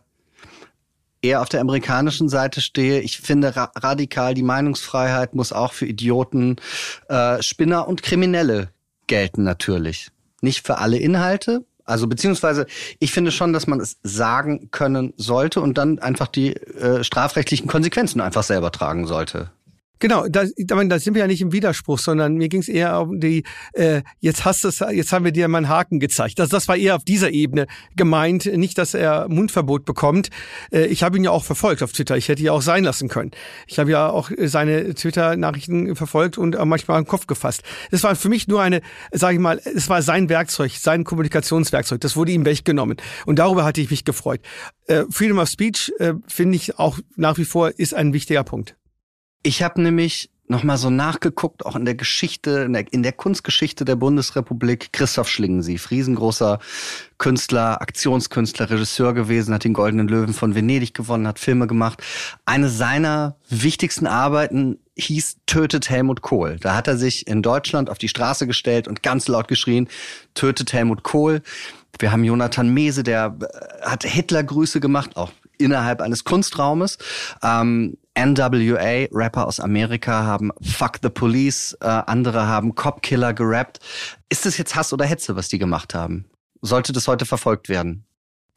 [1.22, 3.02] eher auf der amerikanischen Seite stehe.
[3.02, 6.58] Ich finde ra radikal, die Meinungsfreiheit muss auch für Idioten,
[7.08, 8.70] äh, Spinner und Kriminelle
[9.08, 10.10] gelten natürlich.
[10.42, 11.66] Nicht für alle Inhalte.
[11.84, 12.68] Also beziehungsweise
[13.00, 17.68] ich finde schon, dass man es sagen können sollte und dann einfach die äh, strafrechtlichen
[17.68, 19.50] Konsequenzen einfach selber tragen sollte.
[20.00, 23.20] Genau, da, da sind wir ja nicht im Widerspruch, sondern mir ging es eher um
[23.20, 26.40] die, äh, jetzt hast du jetzt haben wir dir mal einen Haken gezeigt.
[26.40, 30.30] Also das war eher auf dieser Ebene gemeint, nicht, dass er Mundverbot bekommt.
[30.72, 33.10] Äh, ich habe ihn ja auch verfolgt auf Twitter, ich hätte ihn auch sein lassen
[33.10, 33.32] können.
[33.68, 37.64] Ich habe ja auch seine Twitter-Nachrichten verfolgt und manchmal im Kopf gefasst.
[37.92, 38.82] Das war für mich nur eine,
[39.12, 42.98] sage ich mal, es war sein Werkzeug, sein Kommunikationswerkzeug, das wurde ihm weggenommen.
[43.26, 44.40] Und darüber hatte ich mich gefreut.
[44.88, 48.79] Äh, Freedom of Speech, äh, finde ich auch nach wie vor, ist ein wichtiger Punkt.
[49.42, 53.86] Ich habe nämlich nochmal so nachgeguckt, auch in der Geschichte, in der, in der Kunstgeschichte
[53.86, 54.92] der Bundesrepublik.
[54.92, 56.60] Christoph Schlingensief, riesengroßer
[57.20, 62.04] Künstler, Aktionskünstler, Regisseur gewesen, hat den Goldenen Löwen von Venedig gewonnen, hat Filme gemacht.
[62.46, 66.58] Eine seiner wichtigsten Arbeiten hieß Tötet Helmut Kohl.
[66.60, 69.88] Da hat er sich in Deutschland auf die Straße gestellt und ganz laut geschrien,
[70.34, 71.44] Tötet Helmut Kohl.
[72.00, 76.98] Wir haben Jonathan Mese, der äh, hat Hitler-Grüße gemacht, auch innerhalb eines Kunstraumes.
[77.44, 83.80] Ähm, NWA, Rapper aus Amerika, haben Fuck the Police, äh, andere haben Cop Killer gerappt.
[84.28, 86.26] Ist das jetzt Hass oder Hetze, was die gemacht haben?
[86.62, 88.06] Sollte das heute verfolgt werden?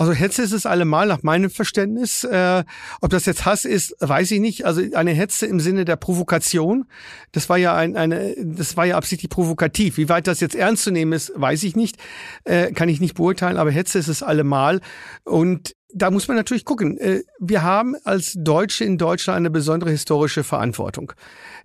[0.03, 2.25] Also Hetze ist es allemal nach meinem Verständnis.
[2.25, 2.65] Äh,
[3.01, 4.67] ob das jetzt Hass ist, weiß ich nicht.
[4.67, 6.87] Also eine Hetze im Sinne der Provokation,
[7.31, 9.99] das war ja ein, eine, das war ja absichtlich provokativ.
[9.99, 11.99] Wie weit das jetzt ernst zu nehmen ist, weiß ich nicht,
[12.43, 13.59] äh, kann ich nicht beurteilen.
[13.59, 14.81] Aber Hetze ist es allemal
[15.23, 16.99] und da muss man natürlich gucken.
[16.99, 21.13] Äh, wir haben als Deutsche in Deutschland eine besondere historische Verantwortung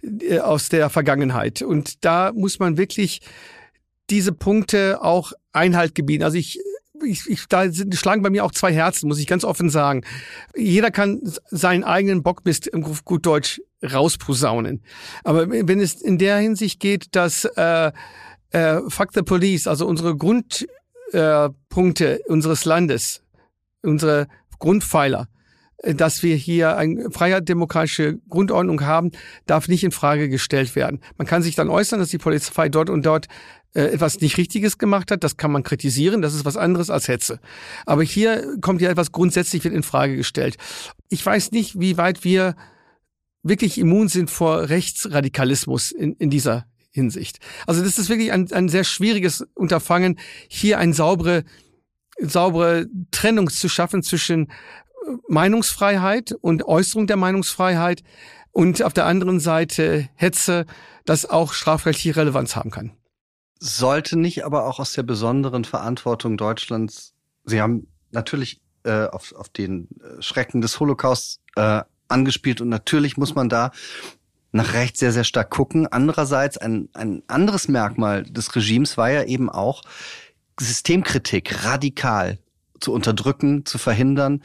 [0.04, 1.64] äh, aus der Vergangenheit.
[1.64, 3.22] Und da muss man wirklich
[4.12, 6.24] diese Punkte auch Einhalt gebieten.
[6.24, 6.60] Also ich,
[7.06, 10.04] ich, ich da schlagen bei mir auch zwei Herzen, muss ich ganz offen sagen.
[10.56, 14.82] Jeder kann seinen eigenen Bockmist im gut Deutsch rausposaunen.
[15.24, 17.92] Aber wenn es in der Hinsicht geht, dass äh,
[18.52, 20.70] äh, Fuck the Police, also unsere Grundpunkte
[21.14, 23.22] äh, unseres Landes,
[23.84, 24.28] unsere
[24.60, 25.28] Grundpfeiler,
[25.78, 29.12] äh, dass wir hier eine freie demokratische Grundordnung haben,
[29.46, 31.02] darf nicht in Frage gestellt werden.
[31.18, 33.28] Man kann sich dann äußern, dass die Polizei dort und dort
[33.78, 35.24] äh, etwas nicht Richtiges gemacht hat.
[35.24, 36.24] Das kann man kritisieren.
[36.24, 37.40] Das ist was anderes als Hetze.
[37.86, 40.58] Aber hier kommt ja etwas grundsätzlich in Frage gestellt.
[41.10, 42.56] Ich weiß nicht, wie weit wir
[43.44, 47.38] wirklich immun sind vor Rechtsradikalismus in, in dieser Hinsicht.
[47.68, 50.18] Also das ist wirklich ein, ein sehr schwieriges Unterfangen,
[50.50, 51.44] hier eine saubere
[52.20, 54.54] saubere Trennung zu schaffen zwischen äh,
[55.28, 58.02] Meinungsfreiheit und Äußerung der Meinungsfreiheit
[58.52, 60.66] und auf der anderen Seite Hetze,
[61.06, 62.98] das auch strafrechtliche Relevanz haben kann.
[63.60, 67.14] Sollte nicht aber auch aus der besonderen Verantwortung Deutschlands,
[67.46, 73.18] Sie haben natürlich äh, auf, auf den äh, Schrecken des Holocaust äh, angespielt und natürlich
[73.18, 73.72] muss man da
[74.52, 75.88] nach rechts sehr, sehr stark gucken.
[75.88, 79.84] Andererseits ein, ein anderes Merkmal des Regimes war ja eben auch
[80.60, 82.40] Systemkritik radikal
[82.80, 84.44] zu unterdrücken, zu verhindern.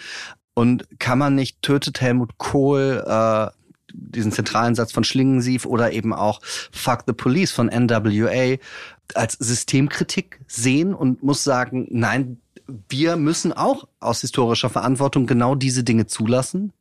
[0.54, 3.46] Und kann man nicht tötet Helmut Kohl äh,
[3.94, 8.56] diesen zentralen Satz von Schlingensief oder eben auch Fuck the Police von NWA
[9.16, 12.40] als Systemkritik sehen und muss sagen, nein,
[12.88, 16.72] wir müssen auch aus historischer Verantwortung genau diese Dinge zulassen?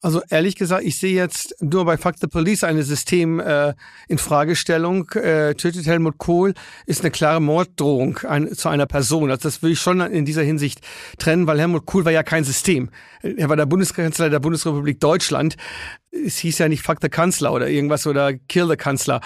[0.00, 3.74] Also ehrlich gesagt, ich sehe jetzt nur bei Fuck the Police eine System äh,
[4.06, 5.10] in Fragestellung.
[5.10, 6.54] Äh, tötet Helmut Kohl
[6.86, 9.28] ist eine klare Morddrohung ein, zu einer Person.
[9.28, 10.82] Also das will ich schon in dieser Hinsicht
[11.18, 12.90] trennen, weil Helmut Kohl war ja kein System.
[13.22, 15.56] Er war der Bundeskanzler der Bundesrepublik Deutschland.
[16.12, 19.20] Es hieß ja nicht Fuck the Kanzler oder irgendwas oder Kill the Kanzler.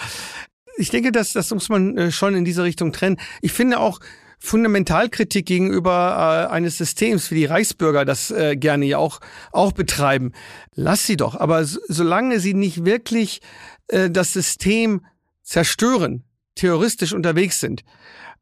[0.77, 3.19] Ich denke, das, das muss man äh, schon in diese Richtung trennen.
[3.41, 3.99] Ich finde auch,
[4.45, 9.21] Fundamentalkritik gegenüber äh, eines Systems, wie die Reichsbürger das äh, gerne ja auch,
[9.53, 10.33] auch betreiben.
[10.75, 11.35] Lass sie doch.
[11.35, 13.39] Aber so, solange sie nicht wirklich
[13.87, 15.05] äh, das System
[15.43, 17.85] zerstören, terroristisch unterwegs sind,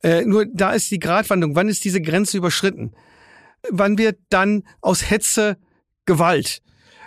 [0.02, 1.56] äh, nur da ist die Gratwanderung.
[1.56, 2.94] Wann ist diese Grenze überschritten?
[3.70, 5.58] Wann wird dann aus Hetze
[6.08, 6.63] Gewalt?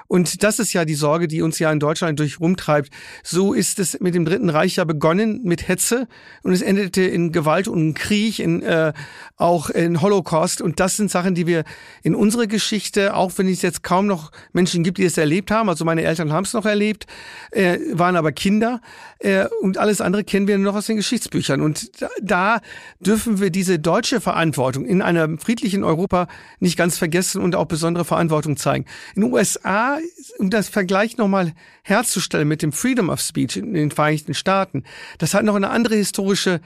[0.07, 2.91] Und das ist ja die Sorge, die uns ja in Deutschland durch rumtreibt.
[3.23, 6.09] So ist es mit dem Dritten Reich ja begonnen mit Hetze
[6.43, 8.93] und es endete in Gewalt und Krieg, in, äh,
[9.37, 10.61] auch in Holocaust.
[10.61, 11.65] Und das sind Sachen, die wir
[12.03, 15.69] in unserer Geschichte, auch wenn es jetzt kaum noch Menschen gibt, die es erlebt haben,
[15.69, 17.07] also meine Eltern haben es noch erlebt,
[17.51, 18.81] äh, waren aber Kinder
[19.21, 21.61] äh, und alles andere kennen wir noch aus den Geschichtsbüchern.
[21.61, 22.61] Und da, da
[23.01, 26.29] dürfen wir diese deutsche Verantwortung in einem friedlichen Europa
[26.61, 28.87] nicht ganz vergessen und auch besondere Verantwortung zeigen.
[29.15, 29.99] In den USA
[30.39, 34.85] um das Vergleich nochmal herzustellen mit dem Freedom of Speech in den Vereinigten Staaten,
[35.19, 36.61] das hat noch eine andere historische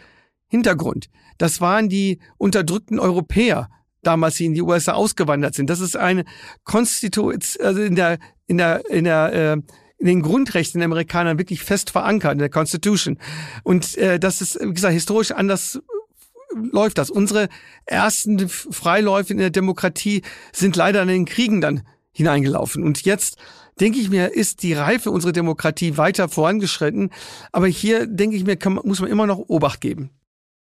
[0.49, 1.09] Hintergrund.
[1.37, 3.71] Das waren die unterdrückten Europäer,
[4.03, 5.71] damals sie in die USA ausgewandert sind.
[5.71, 6.25] Das ist eine
[6.65, 9.57] Konstitution, also in der, in der, in der, äh,
[9.99, 13.19] in den Grundrechten der Amerikaner wirklich fest verankert, in der Constitution.
[13.65, 15.81] Und äh, das ist, wie gesagt, historisch anders
[16.55, 17.11] läuft das.
[17.11, 17.49] Unsere
[17.85, 21.83] ersten Freiläufe in der Demokratie sind leider in den Kriegen dann
[22.13, 22.83] hineingelaufen.
[22.85, 23.37] Und jetzt
[23.81, 27.11] denke ich mir, ist die Reife unserer Demokratie weiter vorangeschritten.
[27.53, 30.11] Aber hier denke ich mir, kann, muss man immer noch Obacht geben.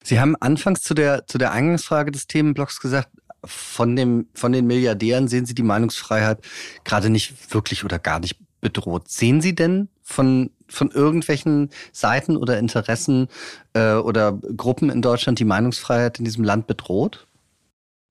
[0.04, 3.10] Sie haben anfangs zu der, zu der Eingangsfrage des Themenblocks gesagt,
[3.46, 6.39] von dem, von den Milliardären sehen Sie die Meinungsfreiheit
[6.86, 9.08] gerade nicht wirklich oder gar nicht bedroht.
[9.10, 13.28] Sehen Sie denn von, von irgendwelchen Seiten oder Interessen
[13.73, 17.28] äh, oder Gruppen in Deutschland die Meinungsfreiheit in diesem Land bedroht?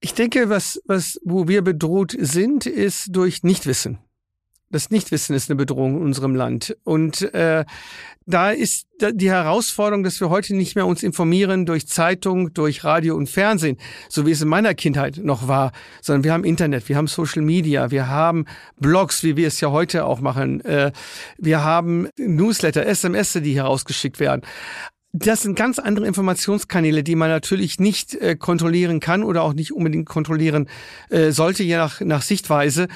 [0.00, 3.98] Ich denke, was, was, wo wir bedroht sind, ist durch Nichtwissen.
[4.72, 6.76] Das Nichtwissen ist eine Bedrohung in unserem Land.
[6.82, 7.64] Und äh,
[8.26, 13.16] da ist die Herausforderung, dass wir heute nicht mehr uns informieren durch Zeitung, durch Radio
[13.16, 13.76] und Fernsehen,
[14.08, 17.42] so wie es in meiner Kindheit noch war, sondern wir haben Internet, wir haben Social
[17.42, 18.46] Media, wir haben
[18.78, 20.92] Blogs, wie wir es ja heute auch machen, äh,
[21.36, 24.42] wir haben Newsletter, SMS, die herausgeschickt werden.
[25.14, 29.72] Das sind ganz andere Informationskanäle, die man natürlich nicht äh, kontrollieren kann oder auch nicht
[29.72, 30.70] unbedingt kontrollieren
[31.10, 32.88] äh, sollte, je nach, nach Sichtweise.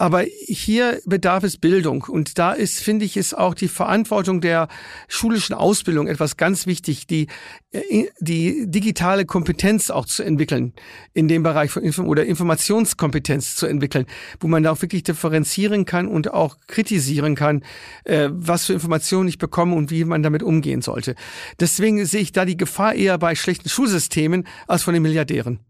[0.00, 2.04] Aber hier bedarf es Bildung.
[2.04, 4.68] Und da ist, finde ich, ist auch die Verantwortung der
[5.08, 7.26] schulischen Ausbildung etwas ganz wichtig, die,
[7.72, 10.72] äh, die digitale Kompetenz auch zu entwickeln
[11.12, 14.06] in dem Bereich von Inform oder Informationskompetenz zu entwickeln,
[14.40, 17.62] wo man da auch wirklich differenzieren kann und auch kritisieren kann,
[18.04, 21.14] äh, was für Informationen ich bekomme und wie man damit umgehen sollte.
[21.58, 25.60] Deswegen sehe ich da die Gefahr eher bei schlechten Schulsystemen als von den Milliardären.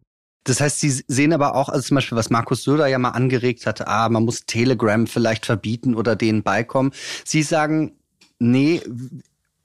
[0.44, 3.66] Das heißt, Sie sehen aber auch, also zum Beispiel, was Markus Söder ja mal angeregt
[3.66, 6.92] hatte, ah, man muss Telegram vielleicht verbieten oder denen beikommen.
[7.24, 7.92] Sie sagen,
[8.38, 8.80] nee,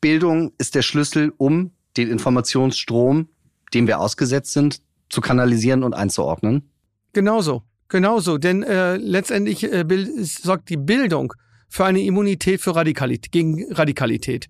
[0.01, 3.29] Bildung ist der Schlüssel, um den Informationsstrom,
[3.73, 6.69] dem wir ausgesetzt sind, zu kanalisieren und einzuordnen.
[7.13, 8.37] Genauso, genauso.
[8.37, 9.85] Denn äh, letztendlich äh,
[10.23, 11.33] sorgt die Bildung
[11.75, 14.47] für eine Immunität für Radikalität, gegen Radikalität.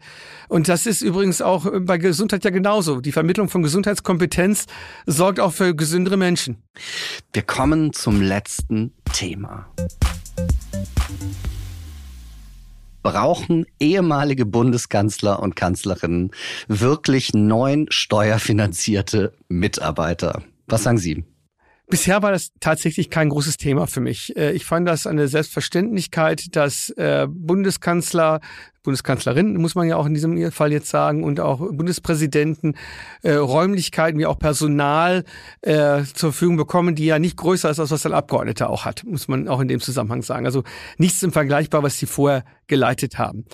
[0.48, 3.02] Und das ist übrigens auch bei Gesundheit ja genauso.
[3.02, 4.68] Die Vermittlung von Gesundheitskompetenz
[5.08, 6.58] sorgt auch für gesündere Menschen.
[7.34, 9.66] Wir kommen zum letzten Thema.
[13.02, 16.30] Brauchen ehemalige Bundeskanzler und Kanzlerinnen
[16.68, 20.44] wirklich neun steuerfinanzierte Mitarbeiter?
[20.68, 21.26] Was sagen Sie?
[21.88, 24.36] Bisher war das tatsächlich kein großes Thema für mich.
[24.36, 28.40] Äh, ich fand das eine Selbstverständlichkeit, dass äh, Bundeskanzler,
[28.82, 32.76] Bundeskanzlerin, muss man ja auch in diesem Fall jetzt sagen, und auch Bundespräsidenten
[33.22, 35.24] äh, Räumlichkeiten wie auch Personal
[35.64, 39.28] zur Verfügung bekommen, die ja nicht größer ist, als was ein Abgeordneter auch hat, muss
[39.28, 40.46] man auch in dem Zusammenhang sagen.
[40.46, 40.64] Also
[40.98, 43.46] nichts im Vergleichbar, was sie vorher geleitet haben.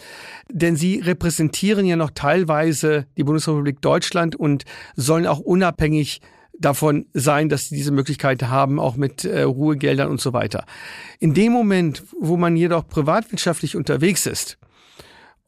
[0.49, 4.65] Denn sie repräsentieren ja noch teilweise die Bundesrepublik Deutschland und
[4.95, 6.21] sollen auch unabhängig
[6.61, 10.65] davon sein, dass sie diese Möglichkeit haben, auch mit äh, Ruhegeldern und so weiter.
[11.19, 14.57] In dem Moment, wo man jedoch privatwirtschaftlich unterwegs ist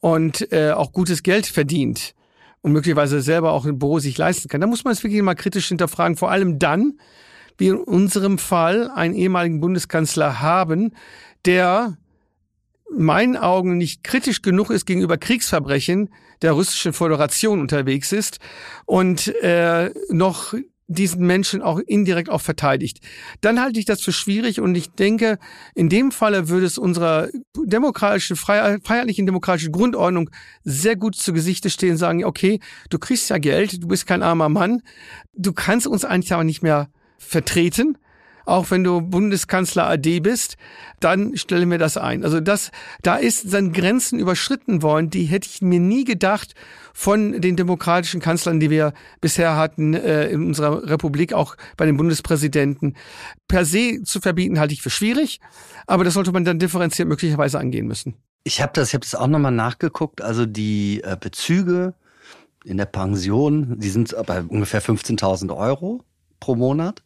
[0.00, 2.14] und äh, auch gutes Geld verdient
[2.62, 5.34] und möglicherweise selber auch ein Büro sich leisten kann, dann muss man es wirklich mal
[5.34, 6.98] kritisch hinterfragen, vor allem dann,
[7.56, 10.92] wie in unserem Fall einen ehemaligen Bundeskanzler haben,
[11.44, 11.96] der
[12.90, 16.10] in meinen Augen nicht kritisch genug ist gegenüber Kriegsverbrechen
[16.42, 18.38] der russischen Föderation unterwegs ist
[18.86, 20.54] und äh, noch
[20.86, 23.00] diesen Menschen auch indirekt auch verteidigt.
[23.40, 25.38] Dann halte ich das für schwierig und ich denke,
[25.74, 30.30] in dem Falle würde es unserer demokratischen, freiheitlichen demokratischen Grundordnung
[30.62, 34.48] sehr gut zu Gesichte stehen, sagen, okay, du kriegst ja Geld, du bist kein armer
[34.48, 34.82] Mann,
[35.34, 37.96] du kannst uns eigentlich aber nicht mehr vertreten
[38.46, 40.56] auch wenn du Bundeskanzler AD bist,
[41.00, 42.24] dann stelle mir das ein.
[42.24, 42.70] Also das,
[43.02, 46.54] da ist dann Grenzen überschritten worden, die hätte ich mir nie gedacht
[46.94, 51.96] von den demokratischen Kanzlern, die wir bisher hatten äh, in unserer Republik, auch bei den
[51.96, 52.96] Bundespräsidenten.
[53.48, 55.40] Per se zu verbieten halte ich für schwierig,
[55.86, 58.14] aber das sollte man dann differenziert möglicherweise angehen müssen.
[58.44, 60.22] Ich habe das, ich habe das auch nochmal nachgeguckt.
[60.22, 61.94] Also die äh, Bezüge
[62.64, 66.02] in der Pension, die sind bei ungefähr 15.000 Euro
[66.38, 67.02] pro Monat.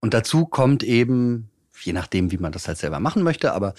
[0.00, 1.50] Und dazu kommt eben,
[1.82, 3.74] je nachdem, wie man das halt selber machen möchte, aber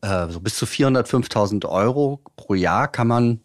[0.00, 3.40] äh, so bis zu 405.000 Euro pro Jahr kann man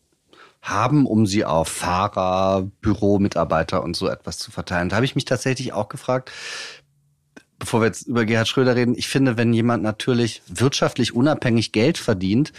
[0.69, 4.89] haben, um sie auf Fahrer, Büromitarbeiter und so etwas zu verteilen.
[4.89, 6.32] Da habe ich mich tatsächlich auch gefragt,
[7.60, 11.97] bevor wir jetzt über Gerhard Schröder reden, ich finde, wenn jemand natürlich wirtschaftlich unabhängig Geld
[11.97, 12.53] verdient,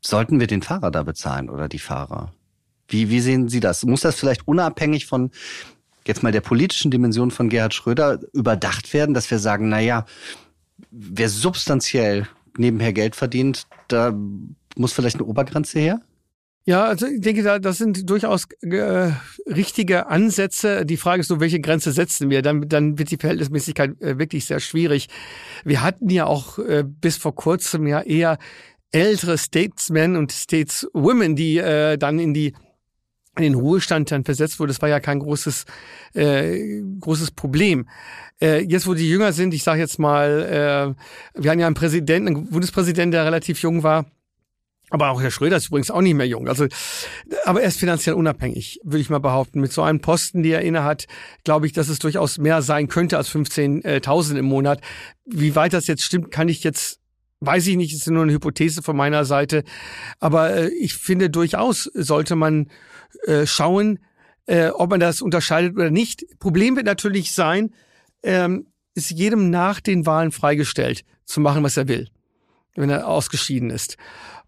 [0.00, 2.32] sollten wir den Fahrer da bezahlen oder die Fahrer.
[2.88, 3.84] Wie, wie sehen Sie das?
[3.84, 5.30] Muss das vielleicht unabhängig von
[6.06, 10.04] jetzt mal der politischen Dimension von Gerhard Schröder überdacht werden, dass wir sagen, na ja,
[10.90, 14.12] wer substanziell nebenher Geld verdient, da
[14.76, 16.00] muss vielleicht eine Obergrenze her?
[16.64, 19.10] Ja, also ich denke, da, das sind durchaus äh,
[19.46, 20.86] richtige Ansätze.
[20.86, 22.40] Die Frage ist nur, welche Grenze setzen wir?
[22.40, 25.08] Dann, dann wird die Verhältnismäßigkeit äh, wirklich sehr schwierig.
[25.64, 28.38] Wir hatten ja auch äh, bis vor kurzem ja eher
[28.92, 32.54] ältere Statesmen und Stateswomen, die äh, dann in die
[33.36, 35.64] in den Ruhestand dann versetzt wurde, das war ja kein großes,
[36.12, 37.88] äh, großes Problem.
[38.42, 40.94] Äh, jetzt, wo die jünger sind, ich sage jetzt mal,
[41.34, 44.04] äh, wir hatten ja einen Präsidenten, einen Bundespräsidenten, der relativ jung war,
[44.92, 46.48] aber auch Herr Schröder ist übrigens auch nicht mehr jung.
[46.48, 46.66] Also,
[47.44, 49.60] aber er ist finanziell unabhängig, würde ich mal behaupten.
[49.60, 51.06] Mit so einem Posten, die er inne hat,
[51.44, 54.80] glaube ich, dass es durchaus mehr sein könnte als 15.000 im Monat.
[55.24, 57.00] Wie weit das jetzt stimmt, kann ich jetzt
[57.44, 59.64] Weiß ich nicht, ist nur eine Hypothese von meiner Seite.
[60.20, 62.68] Aber äh, ich finde durchaus sollte man
[63.26, 63.98] äh, schauen,
[64.46, 66.24] äh, ob man das unterscheidet oder nicht.
[66.38, 67.74] Problem wird natürlich sein,
[68.22, 72.10] ähm, ist jedem nach den Wahlen freigestellt, zu machen, was er will,
[72.76, 73.96] wenn er ausgeschieden ist.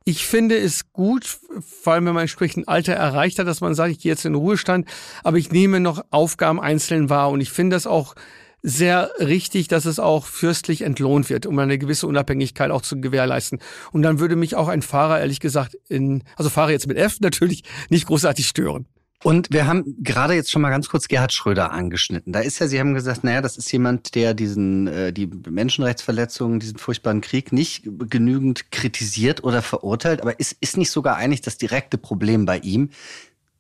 [0.07, 3.91] Ich finde es gut, vor allem wenn man entsprechend Alter erreicht hat, dass man sagt,
[3.91, 4.87] ich gehe jetzt in Ruhestand,
[5.23, 7.31] aber ich nehme noch Aufgaben einzeln wahr.
[7.31, 8.15] Und ich finde das auch
[8.63, 13.61] sehr richtig, dass es auch fürstlich entlohnt wird, um eine gewisse Unabhängigkeit auch zu gewährleisten.
[13.93, 17.21] Und dann würde mich auch ein Fahrer, ehrlich gesagt, in, also Fahrer jetzt mit F
[17.21, 18.87] natürlich, nicht großartig stören.
[19.25, 22.33] Und wir haben gerade jetzt schon mal ganz kurz Gerhard Schröder angeschnitten.
[22.33, 26.61] Da ist ja, Sie haben gesagt, naja, das ist jemand, der diesen, äh, die Menschenrechtsverletzungen,
[26.61, 30.21] diesen furchtbaren Krieg nicht genügend kritisiert oder verurteilt.
[30.21, 32.91] Aber ist, ist nicht sogar eigentlich das direkte Problem bei ihm,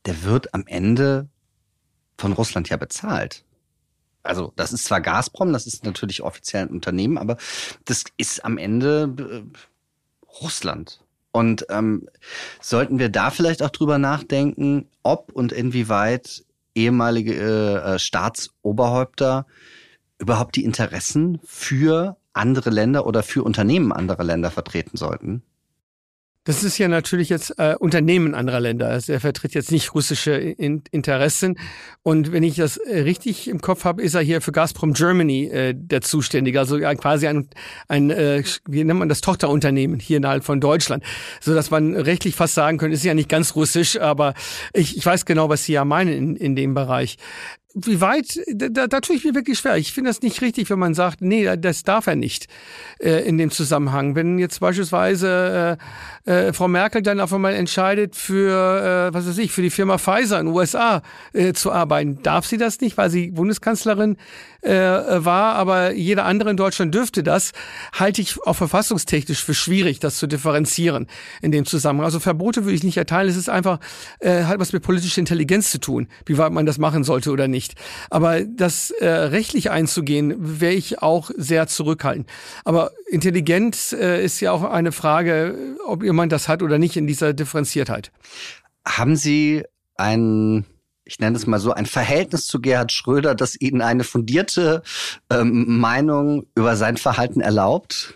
[0.04, 1.28] der wird am Ende
[2.18, 3.44] von Russland ja bezahlt
[4.24, 7.36] also das ist zwar Gazprom, das ist natürlich offiziell ein Unternehmen, aber
[7.84, 9.58] das ist am Ende äh,
[10.42, 11.03] Russland.
[11.34, 12.08] Und ähm,
[12.60, 16.44] sollten wir da vielleicht auch drüber nachdenken, ob und inwieweit
[16.76, 19.44] ehemalige äh, Staatsoberhäupter
[20.20, 25.42] überhaupt die Interessen für andere Länder oder für Unternehmen anderer Länder vertreten sollten?
[26.44, 28.88] Das ist ja natürlich jetzt äh, Unternehmen anderer Länder.
[28.88, 31.58] Also er vertritt jetzt nicht russische in Interessen.
[32.02, 35.46] Und wenn ich das äh, richtig im Kopf habe, ist er hier für Gazprom Germany
[35.46, 36.60] äh, der Zuständige.
[36.60, 37.48] Also äh, quasi ein,
[37.88, 41.02] ein äh, wie nennt man das, Tochterunternehmen hier innerhalb von Deutschland.
[41.40, 44.34] So dass man rechtlich fast sagen könnte, ist ja nicht ganz russisch, aber
[44.74, 47.16] ich, ich weiß genau, was Sie ja meinen in, in dem Bereich
[47.74, 49.76] wie weit, da, da tue ich mir wirklich schwer.
[49.76, 52.46] Ich finde das nicht richtig, wenn man sagt, nee, das darf er nicht
[53.00, 54.14] äh, in dem Zusammenhang.
[54.14, 55.76] Wenn jetzt beispielsweise
[56.24, 59.98] äh, Frau Merkel dann auf einmal entscheidet, für, äh, was weiß ich, für die Firma
[59.98, 64.16] Pfizer in den USA äh, zu arbeiten, darf sie das nicht, weil sie Bundeskanzlerin
[64.62, 67.52] äh, war, aber jeder andere in Deutschland dürfte das,
[67.92, 71.06] halte ich auch verfassungstechnisch für schwierig, das zu differenzieren
[71.42, 72.06] in dem Zusammenhang.
[72.06, 73.28] Also Verbote würde ich nicht erteilen.
[73.28, 73.78] Es ist einfach,
[74.20, 77.48] äh, hat was mit politischer Intelligenz zu tun, wie weit man das machen sollte oder
[77.48, 77.74] nicht.
[78.08, 82.28] Aber das äh, rechtlich einzugehen, wäre ich auch sehr zurückhaltend.
[82.64, 87.06] Aber Intelligenz äh, ist ja auch eine Frage, ob jemand das hat oder nicht in
[87.06, 88.12] dieser Differenziertheit.
[88.86, 89.64] Haben Sie
[89.96, 90.64] einen
[91.06, 94.82] ich nenne es mal so, ein Verhältnis zu Gerhard Schröder, das Ihnen eine fundierte
[95.30, 98.14] ähm, Meinung über sein Verhalten erlaubt?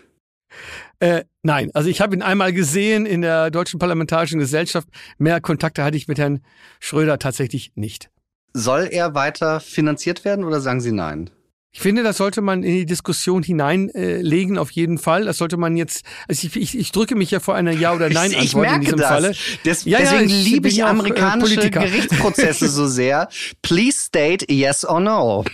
[0.99, 4.87] Äh, nein, also ich habe ihn einmal gesehen in der Deutschen Parlamentarischen Gesellschaft.
[5.17, 6.41] Mehr Kontakte hatte ich mit Herrn
[6.79, 8.09] Schröder tatsächlich nicht.
[8.53, 11.29] Soll er weiter finanziert werden oder sagen Sie nein?
[11.71, 15.25] Ich finde, das sollte man in die Diskussion hineinlegen, äh, auf jeden Fall.
[15.25, 18.09] Das sollte man jetzt, also ich, ich, ich drücke mich ja vor einer Ja- oder
[18.09, 19.07] Nein-Antwort in diesem das.
[19.07, 19.35] Falle.
[19.65, 23.29] Des, ja, deswegen ja, liebe ich amerikanische äh, Gerichtsprozesse so sehr.
[23.61, 25.45] Please state yes or no.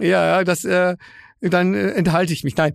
[0.00, 0.96] Ja, ja, das, äh,
[1.40, 2.56] dann äh, enthalte ich mich.
[2.56, 2.72] Nein,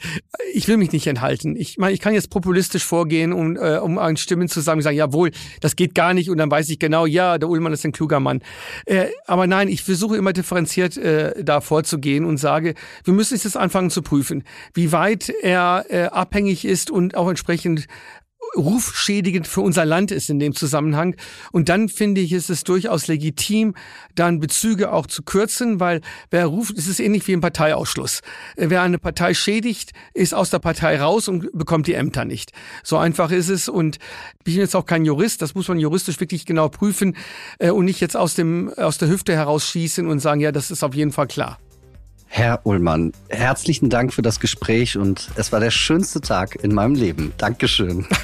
[0.53, 1.55] ich will mich nicht enthalten.
[1.55, 4.97] Ich meine, ich kann jetzt populistisch vorgehen, um, äh, um an Stimmen zu sagen, sagen,
[4.97, 7.91] jawohl, das geht gar nicht und dann weiß ich genau, ja, der Ullmann ist ein
[7.91, 8.41] kluger Mann.
[8.85, 13.57] Äh, aber nein, ich versuche immer differenziert äh, da vorzugehen und sage, wir müssen jetzt
[13.57, 14.43] anfangen zu prüfen,
[14.73, 17.87] wie weit er äh, abhängig ist und auch entsprechend
[18.55, 21.15] rufschädigend für unser Land ist in dem Zusammenhang.
[21.51, 23.75] Und dann finde ich, ist es durchaus legitim,
[24.15, 28.21] dann Bezüge auch zu kürzen, weil wer ruft, es ist ähnlich wie ein Parteiausschluss.
[28.55, 32.51] Wer eine Partei schädigt, ist aus der Partei raus und bekommt die Ämter nicht.
[32.83, 33.69] So einfach ist es.
[33.69, 33.97] Und
[34.39, 37.15] ich bin jetzt auch kein Jurist, das muss man juristisch wirklich genau prüfen
[37.59, 40.83] äh, und nicht jetzt aus dem, aus der Hüfte herausschießen und sagen, ja, das ist
[40.83, 41.59] auf jeden Fall klar.
[42.35, 46.95] Herr Ullmann, herzlichen Dank für das Gespräch und es war der schönste Tag in meinem
[46.95, 47.31] Leben.
[47.37, 48.07] Dankeschön.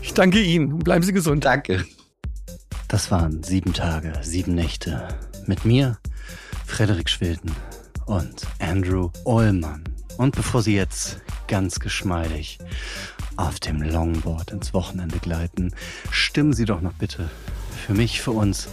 [0.00, 0.78] Ich danke Ihnen.
[0.78, 1.44] Bleiben Sie gesund.
[1.44, 1.84] Danke.
[2.88, 5.06] Das waren sieben Tage, sieben Nächte
[5.46, 5.98] mit mir,
[6.64, 7.54] Frederik Schwilden
[8.06, 9.84] und Andrew Ullmann.
[10.16, 12.58] Und bevor Sie jetzt ganz geschmeidig
[13.36, 15.74] auf dem Longboard ins Wochenende gleiten,
[16.10, 17.28] stimmen Sie doch noch bitte
[17.80, 18.68] für mich, für uns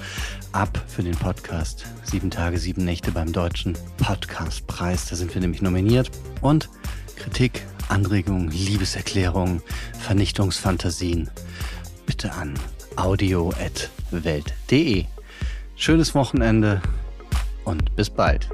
[0.51, 1.85] ab für den Podcast.
[2.03, 5.07] Sieben Tage, sieben Nächte beim Deutschen Podcastpreis.
[5.09, 6.11] Da sind wir nämlich nominiert.
[6.41, 6.69] Und
[7.15, 9.61] Kritik, Anregungen, Liebeserklärungen,
[9.99, 11.29] Vernichtungsfantasien
[12.05, 12.53] bitte an
[12.95, 15.05] audio.welt.de.
[15.75, 16.81] Schönes Wochenende
[17.63, 18.49] und bis bald.